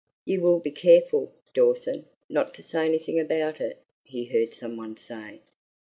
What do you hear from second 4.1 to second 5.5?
heard some one say.